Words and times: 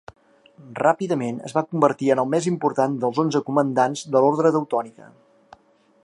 Ràpidament 0.77 1.35
es 1.49 1.53
va 1.57 1.63
convertir 1.73 2.09
en 2.15 2.21
el 2.23 2.31
més 2.33 2.47
important 2.53 2.95
dels 3.03 3.19
onze 3.25 3.41
comandants 3.51 4.05
de 4.15 4.23
l'Ordre 4.25 4.53
Teutònica. 4.57 5.11